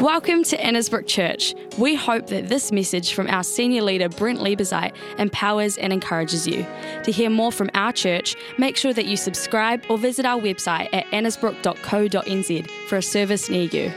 [0.00, 1.54] Welcome to Annesbrook Church.
[1.76, 6.64] We hope that this message from our senior leader Brent Liebezeit empowers and encourages you.
[7.04, 10.88] To hear more from our church, make sure that you subscribe or visit our website
[10.94, 13.92] at annesbrook.co.nz for a service near you.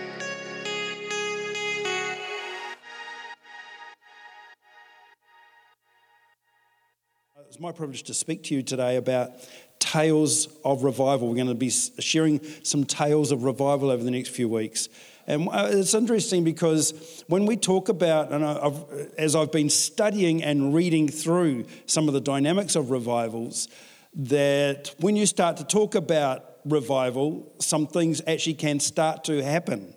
[7.48, 9.32] It's my privilege to speak to you today about
[9.80, 11.30] tales of revival.
[11.30, 14.90] We're going to be sharing some tales of revival over the next few weeks.
[15.26, 18.84] And uh, it's interesting because when we talk about, and I've,
[19.18, 23.70] as I've been studying and reading through some of the dynamics of revivals,
[24.16, 29.94] that when you start to talk about revival, some things actually can start to happen.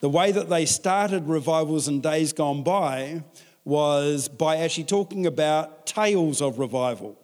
[0.00, 3.22] The way that they started revivals in days gone by
[3.64, 7.16] was by actually talking about tales of revival,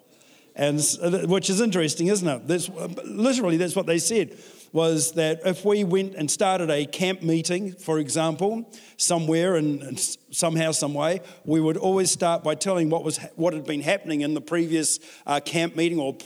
[0.54, 0.80] and
[1.28, 2.46] which is interesting, isn't it?
[2.46, 2.68] That's,
[3.04, 4.38] literally, that's what they said
[4.72, 9.98] was that if we went and started a camp meeting, for example, somewhere and
[10.30, 14.20] somehow, some way, we would always start by telling what was what had been happening
[14.20, 16.16] in the previous uh, camp meeting or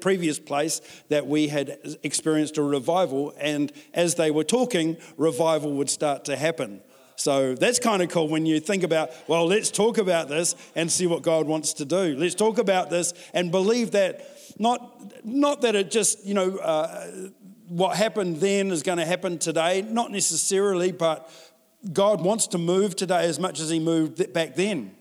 [0.00, 5.90] previous place that we had experienced a revival, and as they were talking, revival would
[5.90, 6.80] start to happen.
[7.16, 10.90] So that's kind of cool when you think about, well, let's talk about this and
[10.90, 12.16] see what God wants to do.
[12.16, 14.26] Let's talk about this and believe that
[14.58, 17.28] not, not that it just, you know, uh,
[17.72, 19.82] what happened then is going to happen today.
[19.82, 21.30] Not necessarily, but
[21.90, 24.94] God wants to move today as much as He moved back then.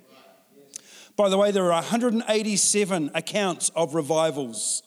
[1.17, 4.83] By the way, there are 187 accounts of revivals,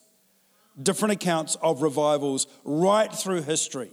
[0.82, 3.90] different accounts of revivals right through history.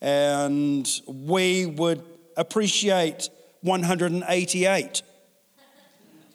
[0.00, 2.02] And we would
[2.36, 3.28] appreciate
[3.60, 5.02] 188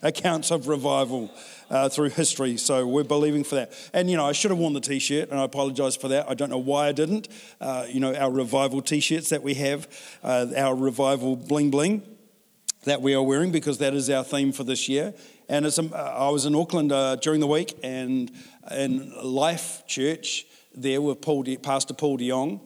[0.04, 1.32] accounts of revival
[1.70, 2.58] uh, through history.
[2.58, 3.74] So we're believing for that.
[3.94, 6.30] And, you know, I should have worn the t shirt, and I apologize for that.
[6.30, 7.30] I don't know why I didn't.
[7.60, 9.88] Uh, you know, our revival t shirts that we have,
[10.24, 12.04] uh, our revival bling bling
[12.84, 15.14] that we are wearing, because that is our theme for this year.
[15.50, 18.32] And it's, um, I was in Auckland uh, during the week, and
[18.72, 20.46] in Life Church
[20.76, 22.60] there with Paul De, Pastor Paul De Jong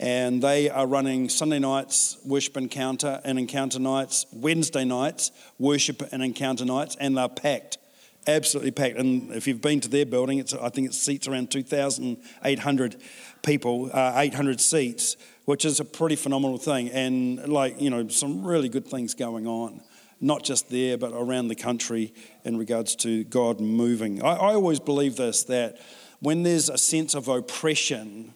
[0.00, 6.22] and they are running Sunday nights worship encounter and encounter nights, Wednesday nights worship and
[6.22, 7.78] encounter nights, and they're packed
[8.26, 8.98] absolutely packed.
[8.98, 12.96] And if you've been to their building, it's, I think it seats around 2,800
[13.42, 16.90] people, uh, 800 seats, which is a pretty phenomenal thing.
[16.90, 19.80] And like, you know, some really good things going on,
[20.20, 22.12] not just there, but around the country
[22.44, 24.22] in regards to God moving.
[24.22, 25.80] I, I always believe this that
[26.20, 28.34] when there's a sense of oppression,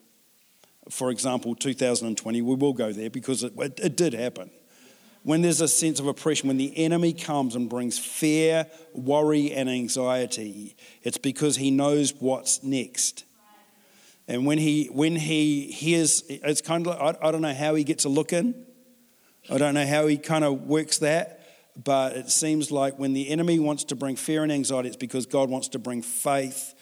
[0.91, 4.51] for example, 2020, we will go there because it, it, it did happen
[5.25, 9.71] when there's a sense of oppression, when the enemy comes and brings fear, worry, and
[9.71, 13.25] anxiety, it's because he knows what's next.
[14.29, 17.75] And when he, when he hears, it's kind of like, I, I don't know how
[17.75, 18.67] he gets a look in.
[19.51, 21.41] I don't know how he kind of works that.
[21.83, 25.27] But it seems like when the enemy wants to bring fear and anxiety, it's because
[25.27, 26.74] God wants to bring faith,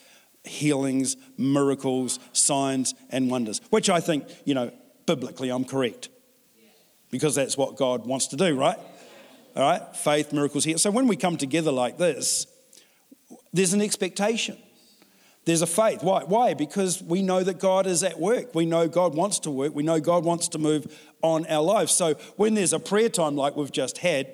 [0.44, 4.72] healings, miracles, signs, and wonders, which I think, you know,
[5.06, 6.08] biblically I'm correct
[7.10, 8.78] because that's what God wants to do, right?
[9.54, 10.78] All right, faith, miracles here.
[10.78, 12.46] So when we come together like this,
[13.52, 14.56] there's an expectation.
[15.44, 16.02] There's a faith.
[16.02, 16.22] Why?
[16.22, 16.54] Why?
[16.54, 18.54] Because we know that God is at work.
[18.54, 19.74] We know God wants to work.
[19.74, 20.86] We know God wants to move
[21.20, 21.92] on our lives.
[21.92, 24.28] So when there's a prayer time like we've just had,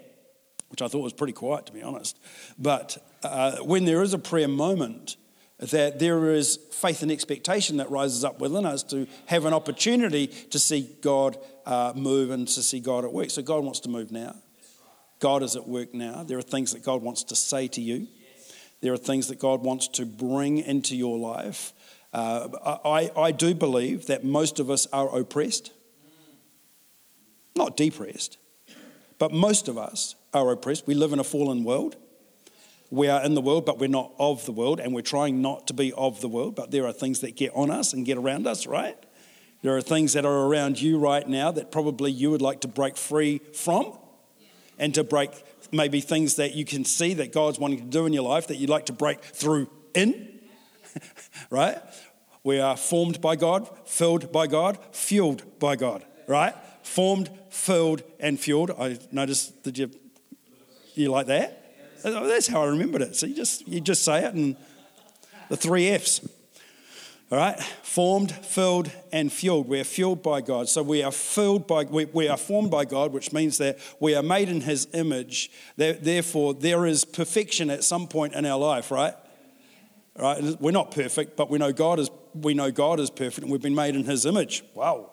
[0.68, 2.18] which I thought was pretty quiet to be honest,
[2.58, 5.16] but uh, when there is a prayer moment,
[5.58, 10.28] that there is faith and expectation that rises up within us to have an opportunity
[10.28, 11.36] to see God
[11.66, 13.30] uh, move and to see God at work.
[13.30, 14.36] So God wants to move now.
[15.18, 16.22] God is at work now.
[16.22, 18.06] There are things that God wants to say to you.
[18.80, 21.72] There are things that God wants to bring into your life.
[22.12, 22.48] Uh,
[22.84, 25.72] I, I do believe that most of us are oppressed,
[27.56, 28.38] not depressed,
[29.18, 30.86] but most of us are oppressed.
[30.86, 31.96] We live in a fallen world.
[32.90, 35.66] We are in the world, but we're not of the world, and we're trying not
[35.66, 36.54] to be of the world.
[36.54, 38.96] But there are things that get on us and get around us, right?
[39.62, 42.68] There are things that are around you right now that probably you would like to
[42.68, 43.98] break free from,
[44.78, 45.30] and to break
[45.72, 48.56] maybe things that you can see that God's wanting to do in your life that
[48.56, 50.40] you'd like to break through in,
[51.50, 51.78] right?
[52.44, 56.54] We are formed by God, filled by God, fueled by God, right?
[56.82, 58.70] Formed, filled, and fueled.
[58.70, 59.90] I noticed that you,
[60.94, 61.57] you like that?
[62.04, 63.16] Oh, that's how I remembered it.
[63.16, 64.56] So you just, you just say it and
[65.48, 66.20] the three F's.
[67.30, 67.60] All right?
[67.82, 69.68] Formed, filled, and fueled.
[69.68, 70.68] We are fueled by God.
[70.68, 74.14] So we are filled by, we, we are formed by God, which means that we
[74.14, 75.50] are made in His image.
[75.76, 79.14] Therefore, there is perfection at some point in our life, right?
[80.18, 80.58] Right?
[80.58, 83.62] We're not perfect, but we know God is, we know God is perfect and we've
[83.62, 84.64] been made in His image.
[84.74, 85.12] Wow.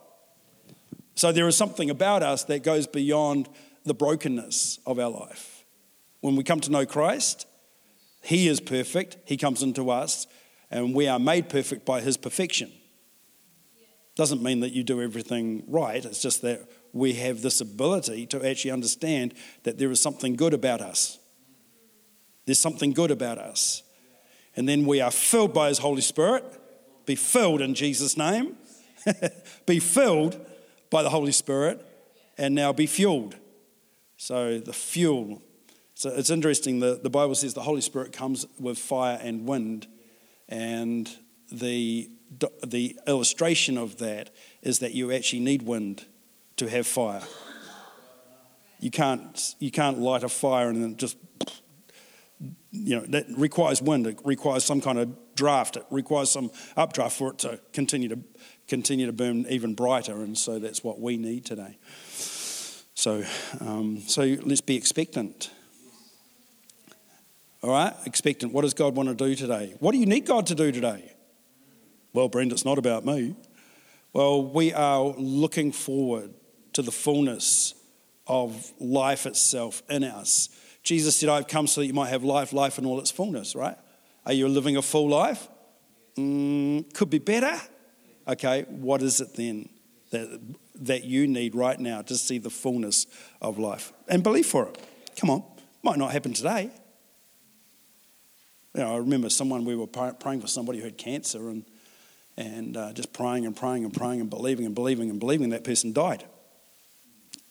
[1.15, 3.49] So there is something about us that goes beyond
[3.83, 5.54] the brokenness of our life.
[6.25, 7.45] When we come to know Christ,
[8.23, 10.25] He is perfect, He comes into us,
[10.71, 12.71] and we are made perfect by His perfection.
[14.15, 18.43] Doesn't mean that you do everything right, it's just that we have this ability to
[18.43, 19.35] actually understand
[19.65, 21.19] that there is something good about us.
[22.47, 23.83] There's something good about us.
[24.55, 26.43] And then we are filled by His Holy Spirit.
[27.05, 28.57] Be filled in Jesus' name.
[29.67, 30.43] be filled
[30.89, 31.85] by the Holy Spirit
[32.35, 33.35] and now be fueled.
[34.17, 35.43] So the fuel.
[35.97, 39.87] So it's interesting, the, the Bible says the Holy Spirit comes with fire and wind.
[40.49, 41.09] And
[41.49, 42.09] the,
[42.67, 44.29] the illustration of that
[44.61, 46.05] is that you actually need wind
[46.57, 47.23] to have fire.
[48.81, 51.15] You can't, you can't light a fire and then just,
[52.71, 54.05] you know, that requires wind.
[54.05, 55.77] It requires some kind of draft.
[55.77, 58.19] It requires some updraft for it to continue to
[58.67, 60.23] continue to burn even brighter.
[60.23, 61.77] And so that's what we need today.
[62.95, 63.23] So,
[63.61, 65.51] um, so let's be expectant.
[67.65, 68.53] All right, expectant.
[68.53, 69.73] What does God want to do today?
[69.79, 71.11] What do you need God to do today?
[72.13, 73.35] Well, Brent, it's not about me.
[74.13, 76.31] Well, we are looking forward
[76.73, 77.73] to the fullness
[78.27, 80.49] of life itself in us.
[80.83, 83.55] Jesus said, I've come so that you might have life, life in all its fullness,
[83.55, 83.77] right?
[84.27, 85.47] Are you living a full life?
[86.17, 87.59] Mm, could be better.
[88.27, 89.69] Okay, what is it then
[90.11, 90.39] that,
[90.75, 93.07] that you need right now to see the fullness
[93.41, 93.91] of life?
[94.07, 94.77] And believe for it.
[95.15, 95.43] Come on,
[95.81, 96.69] might not happen today.
[98.75, 101.63] You know, I remember someone, we were praying for somebody who had cancer and,
[102.35, 105.63] and uh, just praying and praying and praying and believing and believing and believing that
[105.63, 106.25] person died.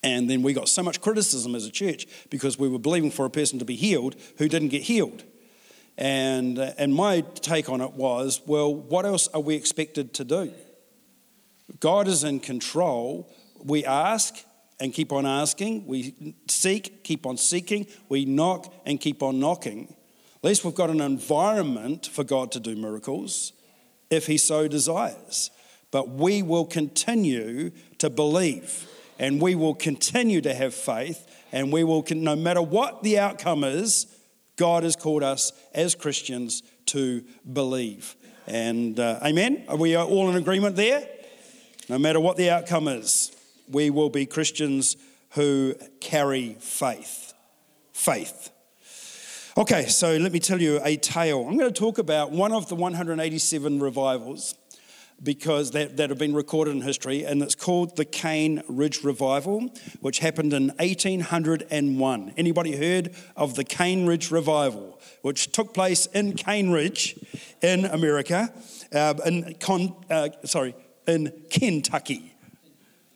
[0.03, 3.25] And then we got so much criticism as a church because we were believing for
[3.25, 5.25] a person to be healed who didn't get healed.
[5.97, 10.25] And, uh, and my take on it was well, what else are we expected to
[10.25, 10.53] do?
[11.81, 13.33] God is in control.
[13.65, 14.35] We ask
[14.79, 15.87] and keep on asking.
[15.87, 17.87] We seek, keep on seeking.
[18.11, 19.95] We knock and keep on knocking.
[20.45, 23.55] At least we've got an environment for God to do miracles
[24.11, 25.51] if He so desires.
[25.91, 28.87] But we will continue to believe
[29.19, 33.65] and we will continue to have faith and we will, no matter what the outcome
[33.65, 34.07] is,
[34.57, 38.15] God has called us as Christians to believe.
[38.47, 39.65] And uh, amen?
[39.67, 41.09] Are we all in agreement there?
[41.89, 43.35] No matter what the outcome is,
[43.67, 44.99] we will be Christians
[45.31, 47.33] who carry faith.
[47.95, 48.51] Faith.
[49.57, 51.47] Okay, so let me tell you a tale.
[51.47, 54.57] I'm going to talk about one of the 187 revivals
[55.23, 59.73] because that, that have been recorded in history, and it's called the Cane Ridge Revival,
[60.01, 62.35] which happened in 1801.
[62.37, 67.17] Anybody heard of the Cane Ridge Revival, which took place in Cane Ridge
[67.63, 68.53] in America,
[68.93, 70.75] uh, in Con, uh, sorry,
[71.07, 72.35] in Kentucky.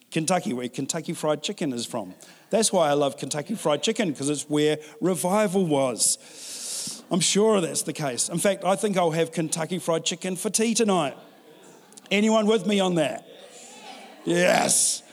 [0.09, 2.13] Kentucky, where Kentucky Fried Chicken is from.
[2.49, 7.03] That's why I love Kentucky Fried Chicken, because it's where revival was.
[7.11, 8.29] I'm sure that's the case.
[8.29, 11.17] In fact, I think I'll have Kentucky Fried Chicken for tea tonight.
[12.11, 13.27] Anyone with me on that?
[14.25, 15.03] Yes.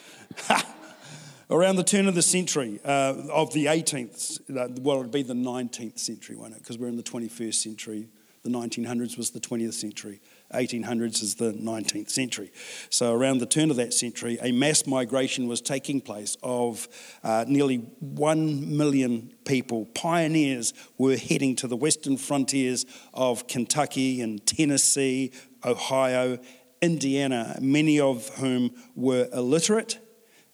[1.50, 5.22] Around the turn of the century, uh, of the 18th, uh, well, it would be
[5.22, 6.58] the 19th century, won't it?
[6.58, 8.08] Because we're in the 21st century.
[8.42, 10.20] The 1900s was the 20th century.
[10.54, 12.52] 1800s is the 19th century.
[12.90, 16.88] So, around the turn of that century, a mass migration was taking place of
[17.22, 19.86] uh, nearly 1 million people.
[19.86, 25.32] Pioneers were heading to the western frontiers of Kentucky and Tennessee,
[25.64, 26.38] Ohio,
[26.80, 29.98] Indiana, many of whom were illiterate,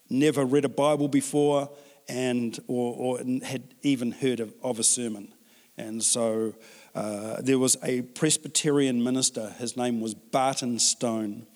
[0.09, 1.69] never read a Bible before,
[2.07, 5.33] and, or, or had even heard of, of a sermon.
[5.77, 6.53] And so,
[6.95, 11.47] uh, there was a Presbyterian minister, his name was Barton Stone,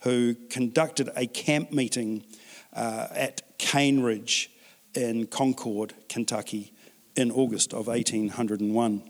[0.00, 2.24] who conducted a camp meeting
[2.72, 4.50] uh, at Cane Ridge
[4.94, 6.72] in Concord, Kentucky,
[7.14, 9.02] in August of 1801.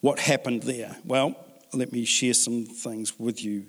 [0.00, 0.96] What happened there?
[1.04, 1.34] Well,
[1.72, 3.66] let me share some things with you.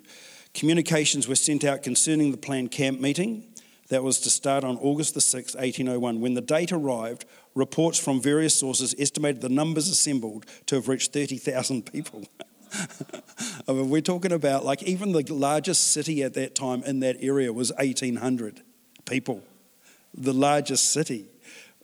[0.54, 3.44] Communications were sent out concerning the planned camp meeting
[3.90, 6.20] that was to start on August the 6th, 1801.
[6.20, 7.26] When the date arrived,
[7.56, 12.26] reports from various sources estimated the numbers assembled to have reached 30,000 people.
[13.68, 17.18] I mean, we're talking about like even the largest city at that time in that
[17.22, 18.62] area was 1,800
[19.06, 19.42] people.
[20.14, 21.26] The largest city,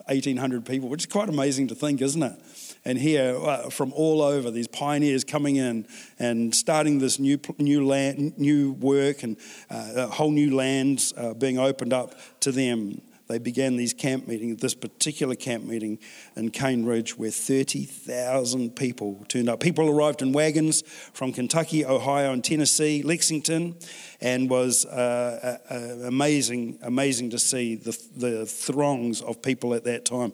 [0.08, 2.40] 1,800 people, which is quite amazing to think, isn't it?
[2.84, 5.86] And here, uh, from all over, these pioneers coming in
[6.18, 9.38] and starting this new new land, new work, and
[9.70, 13.02] uh, whole new lands uh, being opened up to them.
[13.32, 16.00] They began these camp meetings, this particular camp meeting
[16.36, 19.60] in Cane Ridge, where 30,000 people turned up.
[19.60, 20.82] People arrived in wagons
[21.14, 23.76] from Kentucky, Ohio, and Tennessee, Lexington,
[24.20, 29.84] and was uh, uh, uh amazing, amazing to see the, the throngs of people at
[29.86, 30.34] that time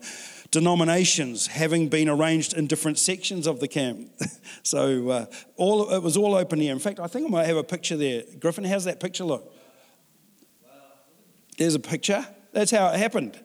[0.49, 4.09] denominations having been arranged in different sections of the camp.
[4.63, 5.25] so uh,
[5.57, 6.71] all, it was all open here.
[6.71, 8.23] In fact, I think I might have a picture there.
[8.39, 9.53] Griffin, how's that picture look?
[11.57, 12.25] There's a picture.
[12.51, 13.39] That's how it happened.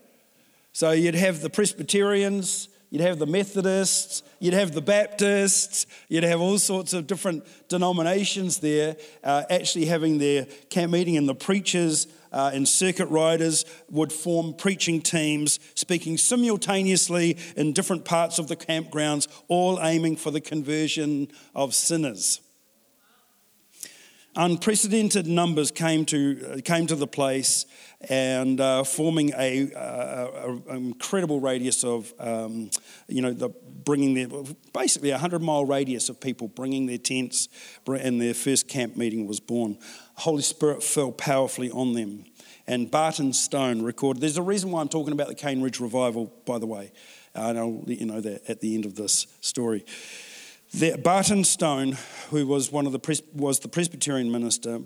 [0.73, 6.41] So you'd have the Presbyterians, you'd have the Methodists, you'd have the Baptists, you'd have
[6.41, 12.07] all sorts of different denominations there uh, actually having their camp meeting, and the preachers
[12.33, 18.57] uh, and circuit riders would form preaching teams, speaking simultaneously in different parts of the
[18.57, 22.41] campgrounds, all aiming for the conversion of sinners.
[24.35, 27.67] Unprecedented numbers came to, came to the place
[28.09, 32.71] and uh, forming a, uh, a, incredible radius of, um,
[33.09, 33.51] you know, the
[33.85, 34.29] bringing their,
[34.73, 37.49] basically a 100 mile radius of people bringing their tents,
[37.87, 39.77] and their first camp meeting was born.
[40.15, 42.25] Holy Spirit fell powerfully on them.
[42.67, 46.33] And Barton Stone recorded, there's a reason why I'm talking about the Cane Ridge revival,
[46.47, 46.93] by the way,
[47.35, 49.85] and I'll let you know that at the end of this story.
[50.75, 51.99] The, Barton Stone,
[52.31, 54.81] who was one of the was the Presbyterian minister,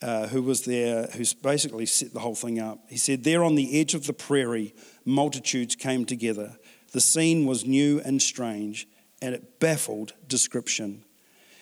[0.00, 2.78] uh, who was there, who basically set the whole thing up.
[2.88, 6.56] He said, "There on the edge of the prairie, multitudes came together.
[6.92, 8.88] The scene was new and strange,
[9.20, 11.04] and it baffled description.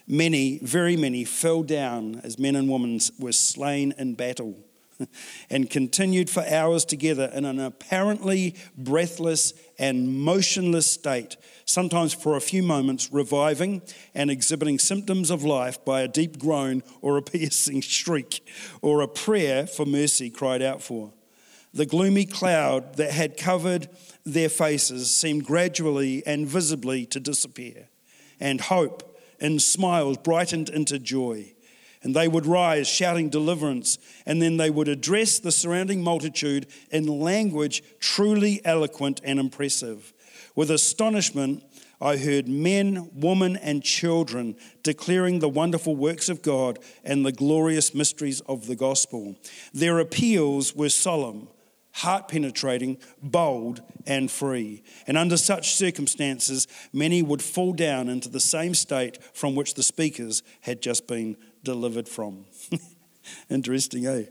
[0.06, 4.64] Many, very many, fell down as men and women were slain in battle."
[5.50, 12.40] and continued for hours together in an apparently breathless and motionless state, sometimes for a
[12.40, 13.82] few moments, reviving
[14.14, 18.46] and exhibiting symptoms of life by a deep groan or a piercing shriek
[18.82, 21.12] or a prayer for mercy cried out for.
[21.72, 23.88] The gloomy cloud that had covered
[24.24, 27.88] their faces seemed gradually and visibly to disappear,
[28.40, 31.54] and hope and smiles brightened into joy.
[32.02, 37.06] And they would rise, shouting deliverance, and then they would address the surrounding multitude in
[37.06, 40.14] language truly eloquent and impressive.
[40.54, 41.62] With astonishment,
[42.00, 47.94] I heard men, women, and children declaring the wonderful works of God and the glorious
[47.94, 49.36] mysteries of the gospel.
[49.74, 51.48] Their appeals were solemn,
[51.92, 54.82] heart penetrating, bold, and free.
[55.06, 59.82] And under such circumstances, many would fall down into the same state from which the
[59.82, 62.44] speakers had just been delivered from.
[63.50, 64.24] Interesting, eh?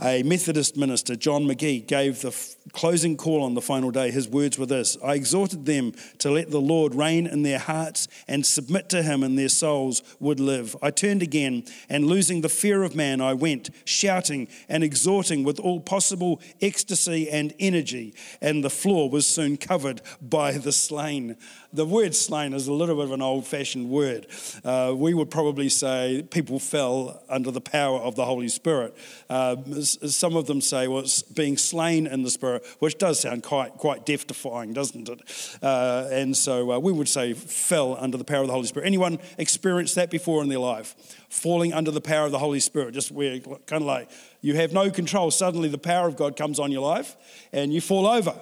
[0.00, 4.12] A Methodist minister, John McGee, gave the f- closing call on the final day.
[4.12, 8.06] His words were this I exhorted them to let the Lord reign in their hearts
[8.28, 10.76] and submit to him, and their souls would live.
[10.80, 15.58] I turned again, and losing the fear of man, I went, shouting and exhorting with
[15.58, 21.36] all possible ecstasy and energy, and the floor was soon covered by the slain
[21.72, 24.26] the word slain is a little bit of an old fashioned word.
[24.64, 28.96] Uh, we would probably say people fell under the power of the Holy Spirit.
[29.28, 33.42] Uh, some of them say, well, it's being slain in the Spirit, which does sound
[33.42, 35.58] quite, quite death defying, doesn't it?
[35.62, 38.86] Uh, and so uh, we would say fell under the power of the Holy Spirit.
[38.86, 40.94] Anyone experienced that before in their life?
[41.28, 44.10] Falling under the power of the Holy Spirit, just where kind of like
[44.40, 47.16] you have no control, suddenly the power of God comes on your life
[47.52, 48.34] and you fall over.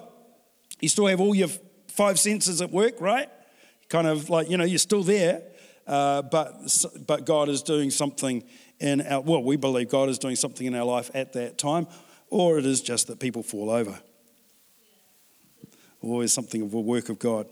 [0.79, 1.49] You still have all your
[1.97, 3.27] five senses at work, right?
[3.89, 5.41] Kind of like, you know, you're still there,
[5.87, 8.43] uh, but, but God is doing something
[8.79, 11.87] in our, well, we believe God is doing something in our life at that time,
[12.29, 13.99] or it is just that people fall over.
[16.03, 17.47] Always something of a work of God.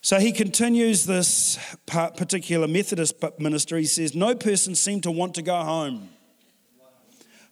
[0.00, 3.76] So he continues this particular Methodist minister.
[3.76, 6.10] He says, No person seemed to want to go home.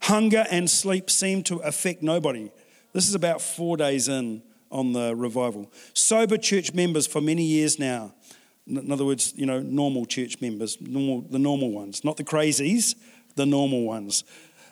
[0.03, 2.53] Hunger and sleep seemed to affect nobody.
[2.93, 5.71] This is about four days in on the revival.
[5.95, 8.15] Sober church members for many years now.
[8.67, 12.95] In other words, you know, normal church members, normal, the normal ones, not the crazies,
[13.35, 14.25] the normal ones,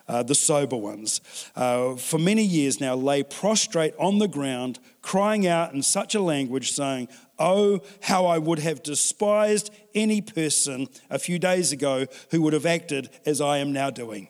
[0.07, 1.21] uh, the sober ones.
[1.55, 6.21] Uh, for many years now, lay prostrate on the ground, crying out in such a
[6.21, 12.41] language, saying, Oh, how I would have despised any person a few days ago who
[12.43, 14.29] would have acted as I am now doing.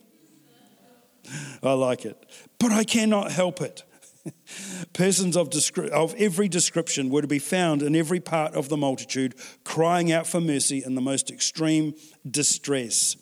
[1.61, 2.25] I like it.
[2.57, 3.83] But I cannot help it.
[4.93, 8.77] Persons of, descri- of every description were to be found in every part of the
[8.77, 11.93] multitude, crying out for mercy in the most extreme
[12.29, 13.15] distress.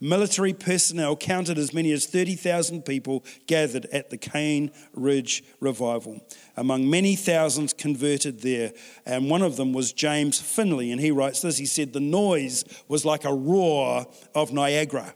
[0.00, 6.20] Military personnel counted as many as 30,000 people gathered at the Cane Ridge revival.
[6.56, 8.72] Among many thousands converted there,
[9.06, 12.64] and one of them was James Finley, and he writes this He said, The noise
[12.88, 15.14] was like a roar of Niagara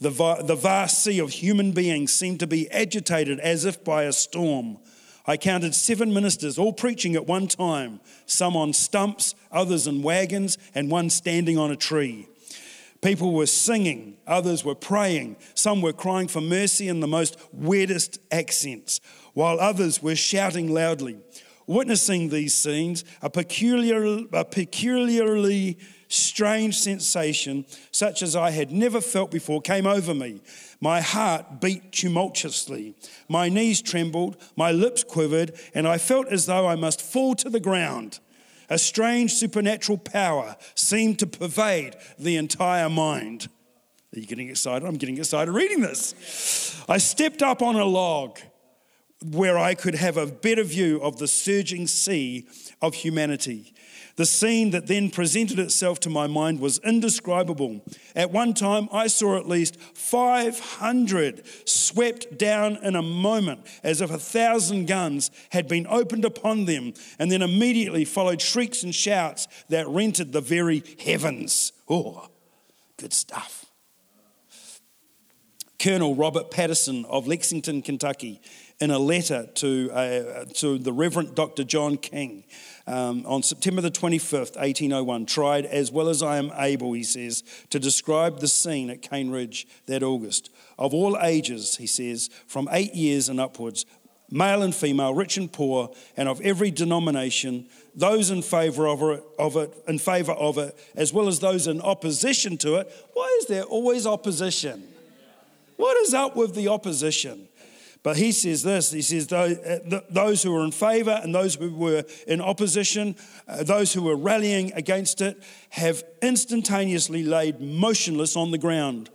[0.00, 4.04] The, va- the vast sea of human beings seemed to be agitated as if by
[4.04, 4.78] a storm.
[5.26, 10.56] I counted seven ministers, all preaching at one time, some on stumps, others in wagons,
[10.74, 12.28] and one standing on a tree.
[13.02, 18.18] People were singing, others were praying, some were crying for mercy in the most weirdest
[18.32, 19.00] accents,
[19.34, 21.18] while others were shouting loudly.
[21.66, 25.78] Witnessing these scenes, a, peculiar, a peculiarly
[26.08, 30.40] strange sensation, such as I had never felt before, came over me.
[30.80, 32.94] My heart beat tumultuously.
[33.28, 37.50] My knees trembled, my lips quivered, and I felt as though I must fall to
[37.50, 38.20] the ground.
[38.70, 43.48] A strange supernatural power seemed to pervade the entire mind.
[44.14, 44.86] Are you getting excited?
[44.86, 46.82] I'm getting excited reading this.
[46.88, 48.38] I stepped up on a log
[49.24, 52.46] where I could have a better view of the surging sea
[52.80, 53.74] of humanity.
[54.18, 57.84] The scene that then presented itself to my mind was indescribable.
[58.16, 64.10] At one time, I saw at least 500 swept down in a moment, as if
[64.10, 69.46] a thousand guns had been opened upon them, and then immediately followed shrieks and shouts
[69.68, 71.70] that rented the very heavens.
[71.88, 72.26] Oh,
[72.96, 73.66] good stuff.
[75.78, 78.40] Colonel Robert Patterson of Lexington, Kentucky,
[78.80, 81.64] in a letter to, uh, to the Reverend Dr.
[81.64, 82.44] John King,
[82.88, 87.44] um, on September the 25th, 1801, tried as well as I am able, he says,
[87.68, 90.50] to describe the scene at Cane Ridge that August.
[90.78, 93.84] Of all ages, he says, from eight years and upwards,
[94.30, 99.22] male and female, rich and poor, and of every denomination, those in favour of it,
[99.38, 102.90] of it, in favour of it, as well as those in opposition to it.
[103.12, 104.82] Why is there always opposition?
[105.76, 107.48] What is up with the opposition?
[108.02, 111.74] But he says this he says, uh, those who were in favor and those who
[111.74, 118.50] were in opposition, uh, those who were rallying against it, have instantaneously laid motionless on
[118.50, 119.10] the ground.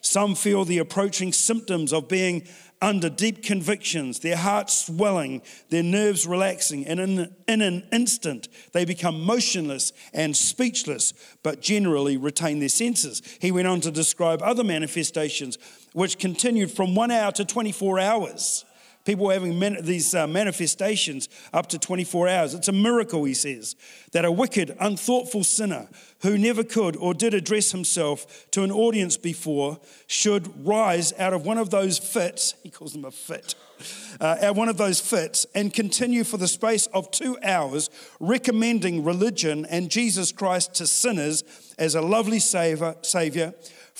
[0.00, 2.46] Some feel the approaching symptoms of being
[2.80, 8.84] under deep convictions, their hearts swelling, their nerves relaxing, and in, in an instant they
[8.84, 13.22] become motionless and speechless, but generally retain their senses.
[13.40, 15.58] He went on to describe other manifestations
[15.92, 18.64] which continued from one hour to 24 hours.
[19.04, 22.54] People were having these uh, manifestations up to 24 hours.
[22.54, 23.74] It's a miracle, he says,
[24.12, 25.88] that a wicked, unthoughtful sinner
[26.20, 31.44] who never could or did address himself to an audience before should rise out of
[31.44, 33.56] one of those fits, he calls them a fit,
[34.20, 37.90] uh, out one of those fits, and continue for the space of two hours
[38.20, 41.42] recommending religion and Jesus Christ to sinners
[41.76, 43.52] as a lovely savior, savior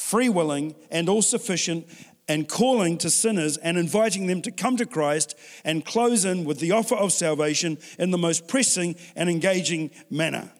[0.03, 1.87] free willing and all sufficient
[2.29, 6.61] and calling to sinners and inviting them to come to Christ and close in with
[6.61, 10.51] the offer of salvation in the most pressing and engaging manner.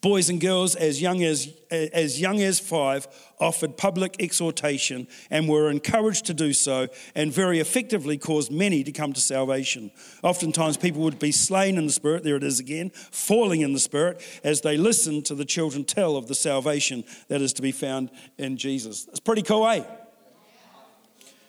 [0.00, 3.08] Boys and girls as young as, as young as five
[3.40, 8.92] offered public exhortation and were encouraged to do so, and very effectively caused many to
[8.92, 9.90] come to salvation.
[10.22, 13.78] Oftentimes, people would be slain in the Spirit, there it is again, falling in the
[13.80, 17.72] Spirit, as they listened to the children tell of the salvation that is to be
[17.72, 19.06] found in Jesus.
[19.08, 19.82] It's pretty cool, eh?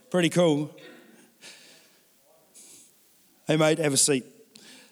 [0.10, 0.72] Pretty cool.
[3.46, 4.26] Hey, mate, have a seat.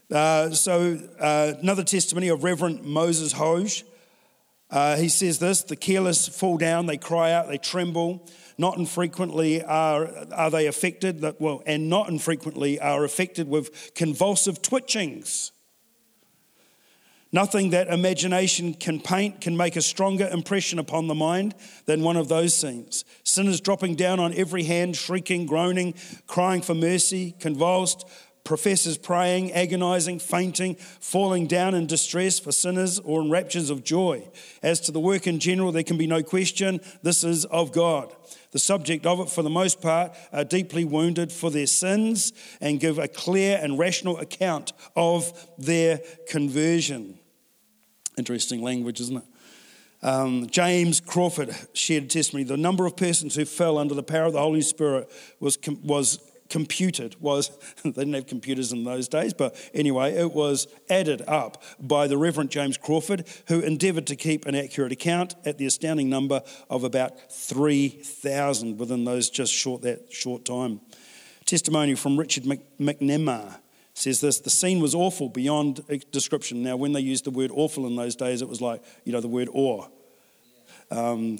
[0.09, 3.83] Uh, so, uh, another testimony of Reverend Moses Hoge.
[4.69, 8.25] Uh, he says this the careless fall down, they cry out, they tremble.
[8.57, 14.61] Not infrequently are, are they affected, that, well, and not infrequently are affected with convulsive
[14.63, 15.51] twitchings.
[17.31, 21.53] Nothing that imagination can paint can make a stronger impression upon the mind
[21.85, 23.03] than one of those scenes.
[23.23, 25.93] Sinners dropping down on every hand, shrieking, groaning,
[26.25, 28.07] crying for mercy, convulsed,
[28.47, 34.25] professors praying, agonizing, fainting, falling down in distress for sinners or in raptures of joy.
[34.63, 38.15] As to the work in general, there can be no question this is of God.
[38.51, 42.31] The subject of it, for the most part, are deeply wounded for their sins
[42.61, 47.19] and give a clear and rational account of their conversion.
[48.17, 49.23] Interesting language, isn't it?
[50.03, 52.45] Um, James Crawford shared testimony.
[52.45, 56.26] The number of persons who fell under the power of the Holy Spirit was, was
[56.49, 57.49] computed was
[57.83, 62.17] they didn't have computers in those days but anyway it was added up by the
[62.17, 66.83] reverend james crawford who endeavoured to keep an accurate account at the astounding number of
[66.83, 70.81] about 3000 within those just short that short time.
[71.45, 73.59] Testimony from richard mcnamara
[73.93, 75.81] says this the scene was awful beyond
[76.11, 76.61] description.
[76.63, 79.21] Now when they used the word awful in those days it was like you know
[79.21, 79.87] the word awe.
[80.91, 81.39] Um,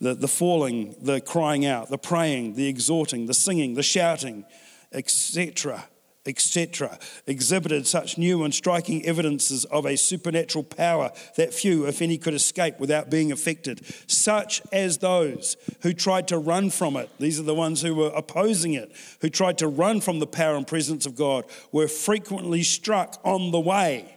[0.00, 4.44] the, the falling, the crying out, the praying, the exhorting, the singing, the shouting,
[4.92, 5.84] etc.
[6.26, 12.16] etc., exhibited such new and striking evidences of a supernatural power that few, if any,
[12.16, 17.10] could escape without being affected, such as those who tried to run from it.
[17.18, 20.56] These are the ones who were opposing it, who tried to run from the power
[20.56, 24.16] and presence of God, were frequently struck on the way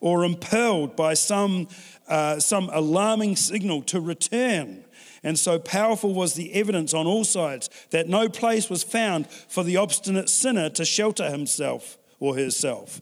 [0.00, 1.68] or impelled by some,
[2.08, 4.84] uh, some alarming signal to return
[5.22, 9.64] and so powerful was the evidence on all sides that no place was found for
[9.64, 13.00] the obstinate sinner to shelter himself or herself.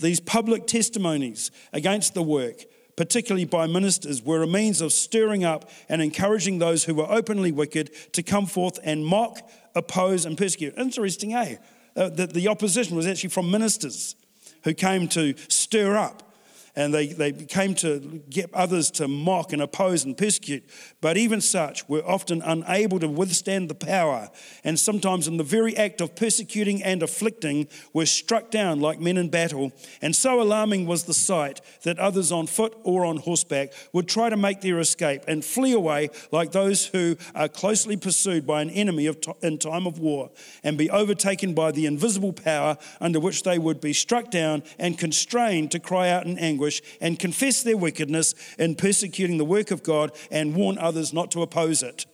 [0.00, 2.64] These public testimonies against the work,
[2.96, 7.52] particularly by ministers, were a means of stirring up and encouraging those who were openly
[7.52, 9.38] wicked to come forth and mock,
[9.74, 10.74] oppose, and persecute.
[10.76, 11.56] Interesting, eh?
[11.96, 14.16] Uh, the, the opposition was actually from ministers
[14.64, 16.33] who came to stir up
[16.76, 20.64] and they, they came to get others to mock and oppose and persecute.
[21.00, 24.30] But even such were often unable to withstand the power,
[24.64, 29.16] and sometimes in the very act of persecuting and afflicting were struck down like men
[29.16, 29.72] in battle.
[30.02, 34.28] And so alarming was the sight that others on foot or on horseback would try
[34.28, 38.70] to make their escape and flee away like those who are closely pursued by an
[38.70, 39.08] enemy
[39.42, 40.30] in time of war
[40.62, 44.98] and be overtaken by the invisible power under which they would be struck down and
[44.98, 49.70] constrained to cry out in anguish anguish and confess their wickedness in persecuting the work
[49.70, 52.06] of God and warn others not to oppose it.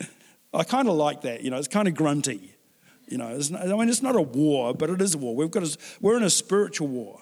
[0.54, 2.56] I kind of like that, you know, it's kind of grunty.
[3.08, 5.34] You know, not, I mean, it's not a war, but it is a war.
[5.34, 7.20] We've got a, we're in a spiritual war.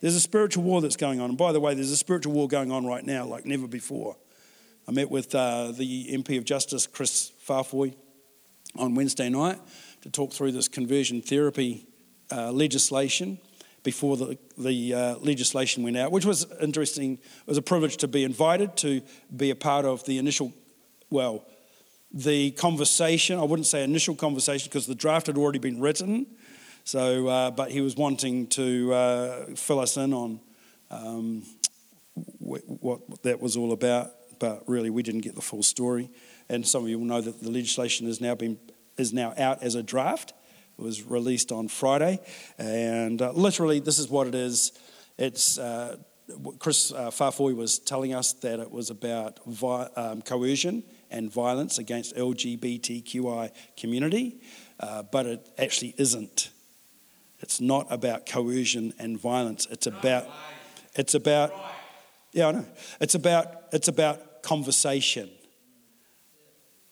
[0.00, 1.30] There's a spiritual war that's going on.
[1.30, 4.16] And by the way, there's a spiritual war going on right now like never before.
[4.86, 7.96] I met with uh, the MP of Justice, Kris Faafoi,
[8.76, 9.58] on Wednesday night
[10.02, 11.88] to talk through this conversion therapy
[12.30, 13.38] uh, legislation
[13.86, 17.12] before the, the uh, legislation went out, which was interesting.
[17.12, 19.00] It was a privilege to be invited to
[19.34, 20.52] be a part of the initial,
[21.08, 21.46] well,
[22.12, 23.38] the conversation.
[23.38, 26.26] I wouldn't say initial conversation because the draft had already been written.
[26.82, 30.40] So, uh, but he was wanting to uh, fill us in on
[30.90, 31.44] um,
[32.40, 34.10] what that was all about.
[34.40, 36.10] But really, we didn't get the full story.
[36.48, 38.58] And some of you will know that the legislation has now been
[38.98, 40.32] is now out as a draft.
[40.78, 42.20] It was released on Friday,
[42.58, 44.72] and uh, literally, this is what it is.
[45.16, 45.96] It's uh,
[46.58, 51.78] Kris uh, Faafoi was telling us that it was about vi- um, coercion and violence
[51.78, 54.40] against LGBTQI community,
[54.80, 56.50] uh, but it actually isn't.
[57.40, 59.66] It's not about coercion and violence.
[59.70, 60.26] It's about,
[60.94, 61.52] it's about,
[62.32, 62.66] yeah, I know.
[63.00, 65.30] It's about, it's about conversation,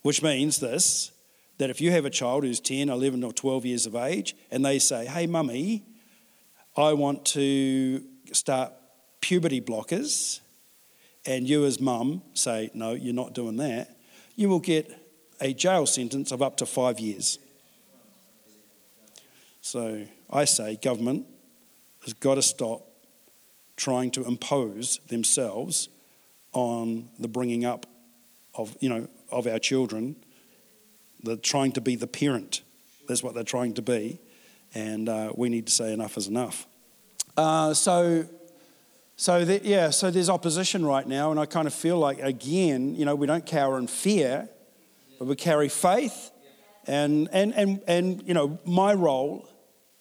[0.02, 1.10] which means this
[1.58, 4.64] that if you have a child who's 10, 11, or 12 years of age and
[4.64, 5.84] they say, Hey, mummy,
[6.76, 8.72] I want to start
[9.20, 10.40] puberty blockers,
[11.24, 13.96] and you as mum say, No, you're not doing that,
[14.36, 14.90] you will get
[15.40, 17.38] a jail sentence of up to five years.
[19.60, 21.26] So I say, government
[22.04, 22.86] has got to stop
[23.76, 25.88] trying to impose themselves
[26.52, 27.86] on the bringing up
[28.54, 30.16] of, you know, of our children
[31.24, 32.62] they're trying to be the parent.
[33.08, 34.20] That's what they're trying to be.
[34.74, 36.66] And uh, we need to say enough is enough.
[37.36, 38.26] Uh, so,
[39.16, 42.94] so that, yeah, so there's opposition right now, and I kind of feel like, again,
[42.94, 44.48] you know, we don't cower in fear,
[45.18, 46.30] but we carry faith.
[46.86, 49.48] And, and, and, and you know, my role,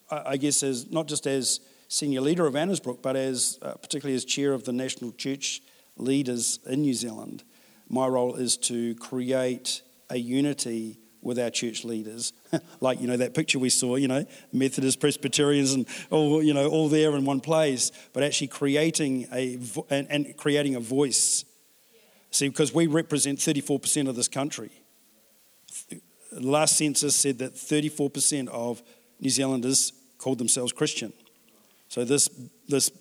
[0.09, 4.25] I guess, is not just as senior leader of Annesbrook, but as uh, particularly as
[4.25, 5.61] chair of the National Church
[5.95, 7.43] Leaders in New Zealand,
[7.87, 12.33] my role is to create a unity with our church leaders.
[12.81, 16.67] like, you know, that picture we saw, you know, Methodist, Presbyterians, and all, you know,
[16.67, 19.59] all there in one place, but actually creating a,
[19.89, 21.45] and, and creating a voice.
[22.31, 24.71] See, because we represent 34% of this country.
[25.89, 26.01] The
[26.39, 28.81] last census said that 34% of
[29.19, 31.13] New Zealanders called themselves Christian.
[31.89, 32.27] So this,
[32.67, 32.91] this,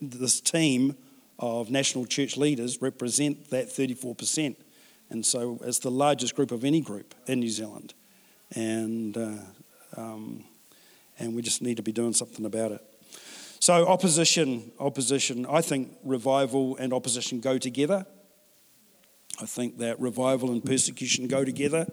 [0.00, 0.96] this team
[1.38, 4.56] of national church leaders represent that 34%.
[5.14, 7.94] And so it's the largest group of any group in New Zealand.
[8.56, 9.36] And, uh,
[9.96, 10.42] um,
[11.20, 12.80] and we just need to be doing something about it.
[13.60, 15.46] So, opposition, opposition.
[15.46, 18.04] I think revival and opposition go together.
[19.40, 21.86] I think that revival and persecution go together.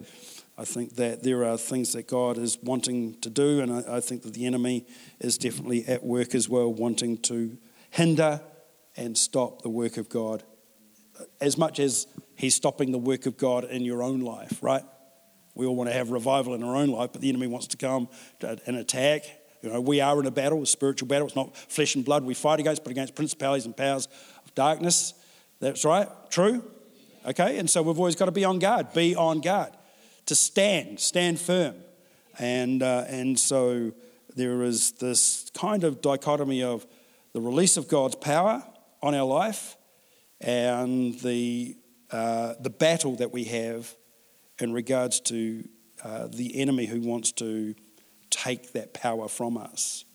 [0.58, 4.00] I think that there are things that God is wanting to do, and I, I
[4.00, 4.88] think that the enemy
[5.20, 7.56] is definitely at work as well, wanting to
[7.92, 8.42] hinder
[8.98, 10.42] and stop the work of God
[11.40, 12.08] as much as
[12.42, 14.84] he's stopping the work of God in your own life, right?
[15.54, 17.78] We all want to have revival in our own life, but the enemy wants to
[17.78, 18.10] come
[18.42, 19.26] and attack.
[19.62, 21.28] You know, we are in a battle, a spiritual battle.
[21.28, 24.08] It's not flesh and blood we fight against, but against principalities and powers
[24.44, 25.14] of darkness.
[25.60, 26.08] That's right.
[26.32, 26.64] True?
[27.28, 28.92] Okay, and so we've always got to be on guard.
[28.94, 29.70] Be on guard.
[30.26, 31.76] To stand, stand firm.
[32.40, 33.92] And, uh, and so
[34.36, 36.88] there is this kind of dichotomy of
[37.34, 38.64] the release of God's power
[39.04, 39.78] on our life
[40.40, 41.78] and the,
[42.12, 43.96] uh, the battle that we have
[44.60, 45.68] in regards to
[46.04, 47.76] uh, the enemy who wants to
[48.30, 50.06] take that power from us.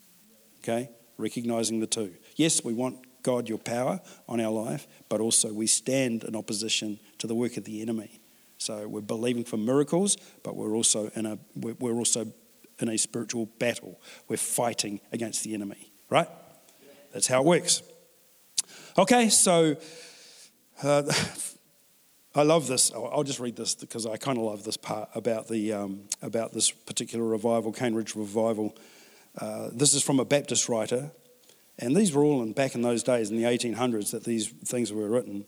[0.59, 0.89] Okay?
[1.17, 2.13] Recognizing the two.
[2.35, 6.99] Yes, we want God your power on our life, but also we stand in opposition
[7.17, 8.19] to the work of the enemy.
[8.57, 12.31] So we're believing for miracles, but we're also in a we're also
[12.79, 13.99] in a spiritual battle.
[14.27, 16.27] We're fighting against the enemy, right?
[17.13, 17.81] That's how it works.
[18.97, 19.75] Okay, so
[20.83, 21.03] uh,
[22.37, 22.91] I love this.
[22.93, 26.53] I'll just read this because I kind of love this part about the um, about
[26.53, 28.77] this particular revival, Cane Ridge revival.
[29.35, 31.09] Uh, this is from a Baptist writer,
[31.79, 34.93] and these were all in, back in those days in the 1800s that these things
[34.93, 35.45] were written.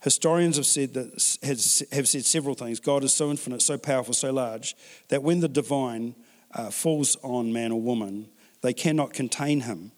[0.00, 2.78] Historians have said that have said several things.
[2.78, 4.76] God is so infinite, so powerful, so large
[5.08, 6.14] that when the divine
[6.54, 8.28] uh, falls on man or woman,
[8.60, 9.90] they cannot contain him.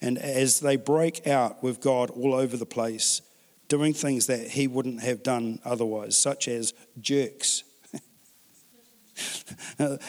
[0.00, 3.22] And as they break out with God all over the place,
[3.70, 7.62] doing things that he wouldn't have done otherwise, such as jerks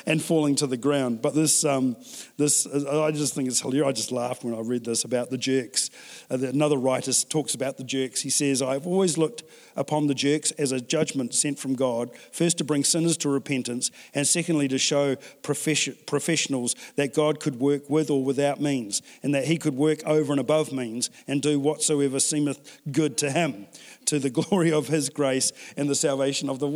[0.05, 1.21] and falling to the ground.
[1.21, 1.95] But this, um,
[2.37, 3.87] this, I just think it's hilarious.
[3.87, 5.89] I just laughed when I read this about the jerks.
[6.29, 8.21] Uh, another writer talks about the jerks.
[8.21, 9.43] He says, I've always looked
[9.75, 13.91] upon the jerks as a judgment sent from God, first to bring sinners to repentance,
[14.13, 19.45] and secondly to show professionals that God could work with or without means, and that
[19.45, 23.67] he could work over and above means and do whatsoever seemeth good to him
[24.11, 26.67] to the glory of his grace and the salvation of the,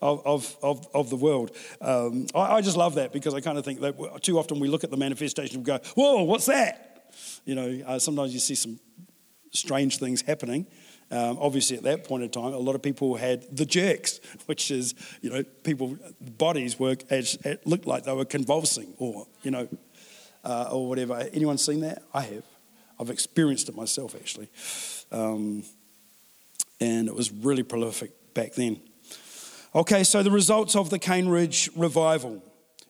[0.00, 1.50] of, of, of, of the world.
[1.80, 4.68] Um, I, I, just love that because I kind of think that too often we
[4.68, 7.12] look at the manifestation and go, whoa, what's that?
[7.44, 8.78] You know, uh, sometimes you see some
[9.50, 10.66] strange things happening.
[11.10, 14.70] Um, obviously, at that point in time, a lot of people had the jerks, which
[14.70, 19.50] is, you know, people bodies were as it looked like they were convulsing, or you
[19.50, 19.68] know,
[20.44, 21.28] uh, or whatever.
[21.32, 22.04] Anyone seen that?
[22.12, 22.44] I have.
[23.00, 24.48] I've experienced it myself, actually.
[25.10, 25.64] Um,
[26.80, 28.80] and it was really prolific back then.
[29.74, 32.42] Okay, so the results of the Cane Ridge revival.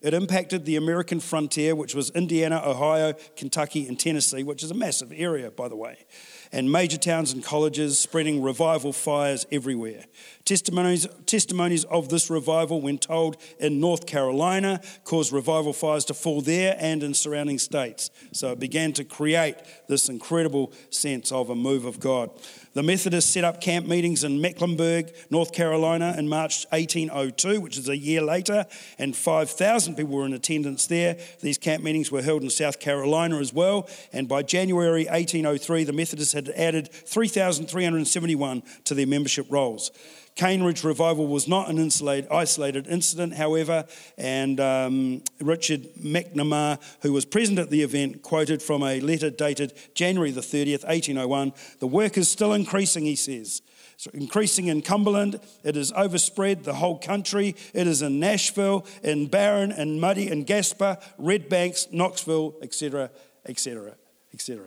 [0.05, 4.75] It impacted the American frontier, which was Indiana, Ohio, Kentucky, and Tennessee, which is a
[4.75, 6.05] massive area, by the way,
[6.53, 10.05] and major towns and colleges, spreading revival fires everywhere.
[10.45, 16.43] Testimonies, testimonies of this revival, when told in North Carolina, caused revival fires to fall
[16.43, 18.11] there and in surrounding states.
[18.33, 19.57] So it began to create
[19.89, 22.29] this incredible sense of a move of God.
[22.75, 27.89] The Methodists set up camp meetings in Mecklenburg, North Carolina in March 1802, which is
[27.89, 28.67] a year later,
[28.99, 31.17] and 5,000 people were in attendance there.
[31.41, 35.93] These camp meetings were held in South Carolina as well, and by January 1803, the
[35.93, 39.93] Methodists had added 3,371 to their membership rolls.
[40.37, 43.85] Cane Ridge Revival was not an isolated incident, however,
[44.19, 49.75] and um, Richard McNamara, who was present at the event, quoted from a letter dated
[49.95, 53.63] January the 30th, 1801 The work is still increasing, he says.
[53.97, 57.55] So increasing in Cumberland, it is overspread the whole country.
[57.73, 63.11] It is in Nashville, in Barren, in Muddy, in Gasper, Red Banks, Knoxville, etc.,
[63.47, 63.95] etc.,
[64.33, 64.67] etc.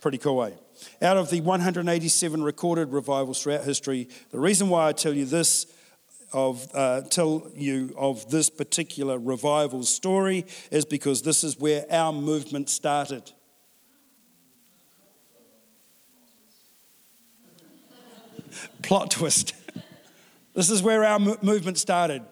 [0.00, 0.52] Pretty cool way.
[0.52, 0.56] Eh?
[1.02, 4.08] out of the 187 recorded revivals throughout history.
[4.30, 5.66] The reason why I tell you this
[6.32, 12.12] of uh, tell you of this particular revival story is because this is where our
[12.12, 13.32] movement started.
[18.82, 19.54] Plot twist.
[20.54, 22.22] this is where our movement started.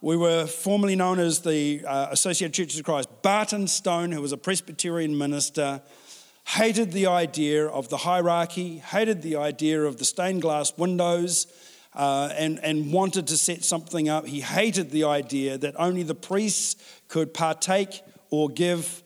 [0.00, 3.08] We were formerly known as the uh, Associated Churches of Christ.
[3.22, 5.80] Barton Stone, who was a Presbyterian minister,
[6.46, 11.46] hated the idea of the hierarchy, hated the idea of the stained glass windows,
[11.94, 14.26] uh, and, and wanted to set something up.
[14.26, 16.76] He hated the idea that only the priests
[17.08, 19.02] could partake or give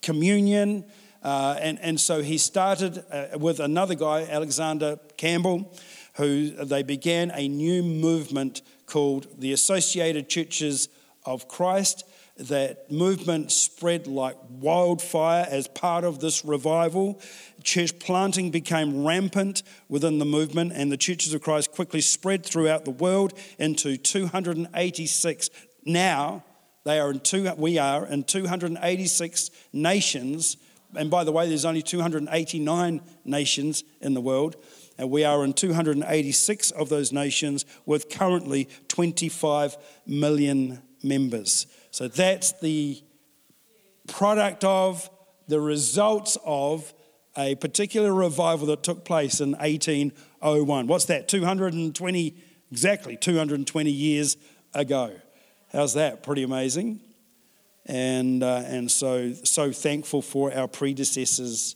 [0.00, 0.84] communion.
[1.22, 5.72] Uh, and, and so he started uh, with another guy, Alexander Campbell,
[6.16, 10.88] who they began a new movement called the Associated Churches
[11.24, 12.02] of Christ
[12.36, 17.20] that movement spread like wildfire as part of this revival.
[17.62, 22.84] Church planting became rampant within the movement, and the churches of Christ quickly spread throughout
[22.84, 25.50] the world into 286.
[25.84, 26.42] Now,
[26.82, 30.56] they are in two, we are in 286 nations.
[30.96, 34.56] And by the way, there's only 289 nations in the world.
[35.02, 41.66] And we are in 286 of those nations with currently 25 million members.
[41.90, 43.02] So that's the
[44.06, 45.10] product of,
[45.48, 46.94] the results of
[47.36, 50.86] a particular revival that took place in 1801.
[50.86, 51.26] What's that?
[51.26, 52.36] 220,
[52.70, 54.36] exactly 220 years
[54.72, 55.16] ago.
[55.72, 56.22] How's that?
[56.22, 57.00] Pretty amazing.
[57.86, 61.74] And, uh, and so, so thankful for our predecessors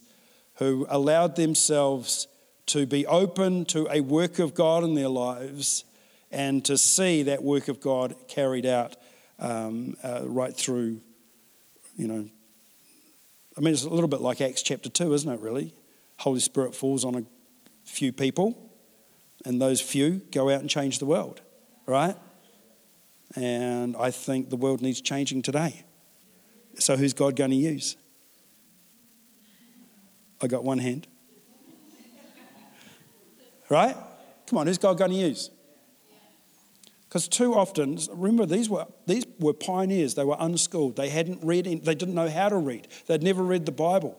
[0.59, 2.29] who allowed themselves
[2.67, 5.83] to be open to a work of God in their lives
[6.31, 8.95] and to see that work of God carried out
[9.39, 11.01] um, uh, right through,
[11.95, 12.27] you know.
[13.57, 15.73] I mean, it's a little bit like Acts chapter 2, isn't it, really?
[16.19, 17.23] Holy Spirit falls on a
[17.85, 18.71] few people,
[19.45, 21.41] and those few go out and change the world,
[21.85, 22.15] right?
[23.35, 25.83] And I think the world needs changing today.
[26.79, 27.97] So, who's God going to use?
[30.41, 31.07] I got one hand.
[33.69, 33.95] Right?
[34.47, 35.49] Come on, who's God going to use?
[37.07, 40.15] Because too often, remember, these were, these were pioneers.
[40.15, 40.97] They were unschooled.
[40.97, 42.87] They hadn't read, they didn't know how to read.
[43.07, 44.17] They'd never read the Bible.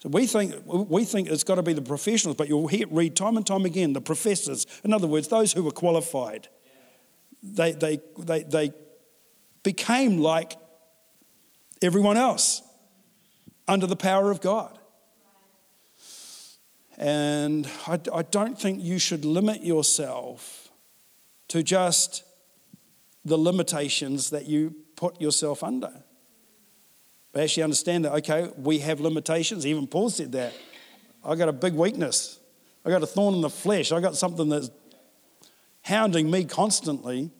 [0.00, 3.14] So we think, we think it's got to be the professionals, but you'll hear, read
[3.14, 4.66] time and time again the professors.
[4.82, 6.48] In other words, those who were qualified.
[7.42, 8.72] They, they, they, they
[9.62, 10.56] became like
[11.82, 12.62] everyone else
[13.68, 14.79] under the power of God.
[17.00, 20.68] And I, I don't think you should limit yourself
[21.48, 22.24] to just
[23.24, 25.90] the limitations that you put yourself under.
[27.32, 29.64] But actually understand that, okay, we have limitations.
[29.64, 30.52] Even Paul said that.
[31.24, 32.38] I got a big weakness.
[32.84, 33.92] I got a thorn in the flesh.
[33.92, 34.70] I got something that's
[35.80, 37.30] hounding me constantly.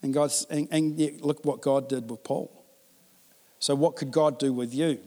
[0.00, 2.64] And God's and, and look what God did with Paul.
[3.58, 4.98] So what could God do with you?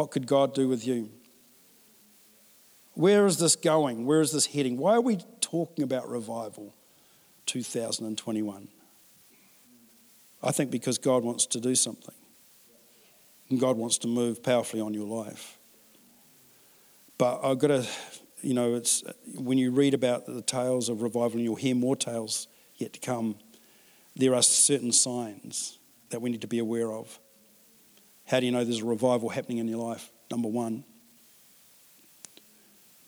[0.00, 1.10] What could God do with you?
[2.94, 4.06] Where is this going?
[4.06, 4.78] Where is this heading?
[4.78, 6.72] Why are we talking about revival
[7.44, 8.68] 2021?
[10.42, 12.14] I think because God wants to do something.
[13.50, 15.58] And God wants to move powerfully on your life.
[17.18, 17.86] But I've got to,
[18.40, 21.94] you know, it's when you read about the tales of revival, and you'll hear more
[21.94, 23.36] tales yet to come,
[24.16, 27.18] there are certain signs that we need to be aware of.
[28.30, 30.08] How do you know there's a revival happening in your life?
[30.30, 30.84] Number one,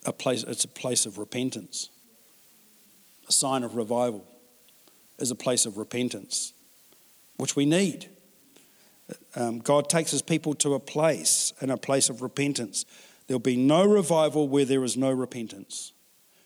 [0.04, 1.90] a place, it's a place of repentance.
[3.28, 4.26] A sign of revival
[5.20, 6.52] is a place of repentance
[7.36, 8.08] which we need.
[9.36, 12.84] Um, God takes his people to a place, and a place of repentance.
[13.28, 15.92] There'll be no revival where there is no repentance.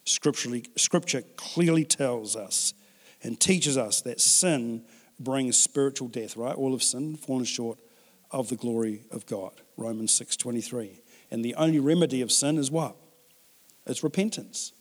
[0.05, 2.75] Scripturally, scripture clearly tells us
[3.23, 4.83] and teaches us that sin
[5.19, 6.55] brings spiritual death, right?
[6.55, 7.79] All of sin, fallen short
[8.31, 9.53] of the glory of God.
[9.77, 11.01] Romans 6.23.
[11.31, 12.97] And the only remedy of sin is what?
[13.87, 14.73] It's repentance.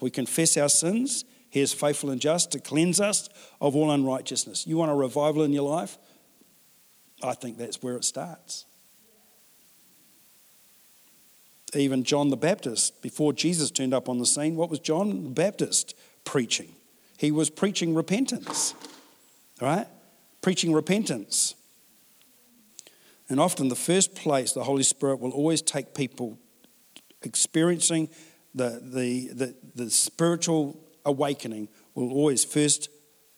[0.00, 1.24] We confess our sins
[1.56, 3.30] he is faithful and just to cleanse us
[3.62, 4.66] of all unrighteousness.
[4.66, 5.96] You want a revival in your life?
[7.22, 8.66] I think that's where it starts.
[11.74, 15.30] Even John the Baptist, before Jesus turned up on the scene, what was John the
[15.30, 16.74] Baptist preaching?
[17.16, 18.74] He was preaching repentance,
[19.58, 19.86] right?
[20.42, 21.54] Preaching repentance.
[23.28, 26.38] And often, the first place the Holy Spirit will always take people
[27.22, 28.08] experiencing
[28.54, 32.88] the, the, the, the spiritual awakening will always first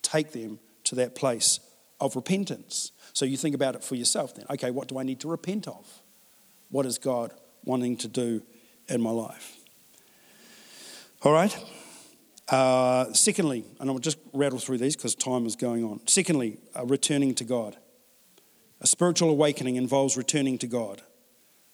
[0.03, 1.61] take them to that place
[2.01, 2.93] of repentance.
[3.13, 4.47] So you think about it for yourself then.
[4.51, 6.03] Okay, what do I need to repent of?
[6.71, 7.33] What is God
[7.65, 8.43] wanting to do
[8.89, 9.57] in my life?
[11.23, 11.57] All right.
[12.49, 16.01] Uh, secondly, and I'll just rattle through these because time is going on.
[16.07, 17.77] Secondly, uh, returning to God.
[18.81, 21.03] A spiritual awakening involves returning to God.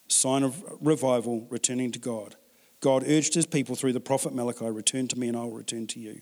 [0.09, 2.37] Sign of revival, returning to God.
[2.81, 5.87] God urged his people through the prophet Malachi, return to me and I will return
[5.88, 6.21] to you.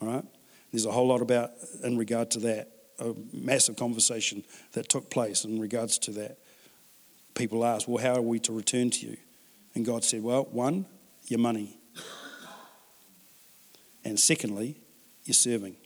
[0.00, 0.24] All right?
[0.70, 1.52] There's a whole lot about
[1.82, 6.38] in regard to that, a massive conversation that took place in regards to that.
[7.34, 9.16] People asked, well, how are we to return to you?
[9.74, 10.86] And God said, well, one,
[11.26, 11.78] your money.
[14.04, 14.76] And secondly,
[15.24, 15.76] your serving.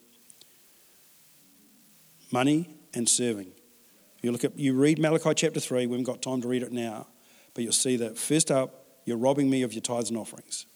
[2.31, 3.53] Money and serving.
[4.23, 6.73] You look at you read Malachi chapter 3, we haven't got time to read it
[6.73, 7.07] now,
[7.55, 10.67] but you'll see that first up, you're robbing me of your tithes and offerings.